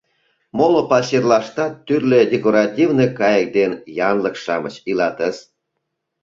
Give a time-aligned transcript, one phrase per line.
[0.57, 3.71] Моло пачерлаштат тӱрлӧ декоративный кайык ден
[4.11, 5.37] янлык-шамыч илатыс.